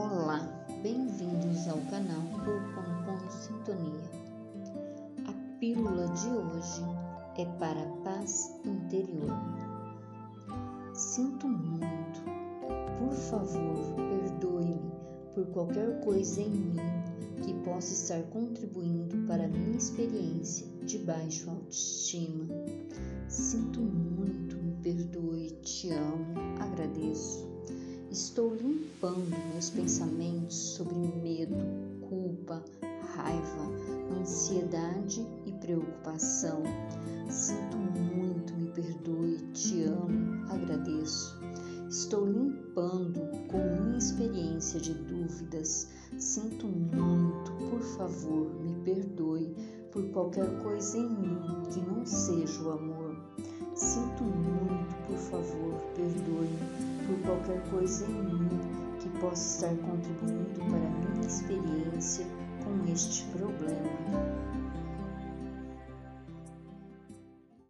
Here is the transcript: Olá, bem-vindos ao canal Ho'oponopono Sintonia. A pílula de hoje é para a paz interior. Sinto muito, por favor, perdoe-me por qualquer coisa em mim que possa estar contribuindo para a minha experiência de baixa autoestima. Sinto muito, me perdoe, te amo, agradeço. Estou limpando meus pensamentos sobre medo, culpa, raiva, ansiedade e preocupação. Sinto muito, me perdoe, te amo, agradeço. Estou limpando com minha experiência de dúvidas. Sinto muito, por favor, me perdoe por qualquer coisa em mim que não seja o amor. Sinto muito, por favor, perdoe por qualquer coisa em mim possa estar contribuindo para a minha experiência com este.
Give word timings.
Olá, 0.00 0.38
bem-vindos 0.80 1.66
ao 1.66 1.78
canal 1.90 2.22
Ho'oponopono 2.46 3.32
Sintonia. 3.32 4.10
A 5.26 5.58
pílula 5.58 6.06
de 6.06 6.28
hoje 6.28 6.84
é 7.36 7.44
para 7.58 7.82
a 7.82 7.96
paz 8.04 8.54
interior. 8.64 9.36
Sinto 10.94 11.48
muito, 11.48 12.20
por 13.00 13.12
favor, 13.12 13.96
perdoe-me 13.96 14.92
por 15.34 15.46
qualquer 15.46 16.00
coisa 16.04 16.42
em 16.42 16.50
mim 16.50 16.76
que 17.42 17.52
possa 17.64 17.92
estar 17.92 18.22
contribuindo 18.30 19.26
para 19.26 19.46
a 19.46 19.48
minha 19.48 19.78
experiência 19.78 20.64
de 20.84 20.98
baixa 20.98 21.50
autoestima. 21.50 22.46
Sinto 23.28 23.80
muito, 23.80 24.56
me 24.58 24.76
perdoe, 24.80 25.58
te 25.62 25.90
amo, 25.90 26.24
agradeço. 26.60 27.48
Estou 28.10 28.47
limpando 28.98 29.30
meus 29.52 29.70
pensamentos 29.70 30.56
sobre 30.56 30.96
medo, 30.96 31.54
culpa, 32.08 32.60
raiva, 33.14 33.70
ansiedade 34.20 35.24
e 35.46 35.52
preocupação. 35.52 36.64
Sinto 37.30 37.76
muito, 37.76 38.52
me 38.54 38.72
perdoe, 38.72 39.38
te 39.52 39.84
amo, 39.84 40.44
agradeço. 40.50 41.38
Estou 41.88 42.26
limpando 42.26 43.20
com 43.46 43.58
minha 43.58 43.98
experiência 43.98 44.80
de 44.80 44.94
dúvidas. 44.94 45.86
Sinto 46.18 46.66
muito, 46.66 47.52
por 47.70 47.80
favor, 47.80 48.52
me 48.60 48.74
perdoe 48.82 49.54
por 49.92 50.02
qualquer 50.10 50.50
coisa 50.60 50.98
em 50.98 51.08
mim 51.08 51.62
que 51.70 51.80
não 51.80 52.04
seja 52.04 52.62
o 52.62 52.72
amor. 52.72 53.16
Sinto 53.76 54.24
muito, 54.24 54.96
por 55.06 55.18
favor, 55.18 55.74
perdoe 55.94 56.48
por 57.06 57.18
qualquer 57.22 57.62
coisa 57.70 58.04
em 58.04 58.22
mim 58.22 58.57
possa 59.20 59.66
estar 59.66 59.86
contribuindo 59.86 60.60
para 60.70 60.86
a 60.86 60.90
minha 60.90 61.26
experiência 61.26 62.26
com 62.64 62.92
este. 62.92 63.27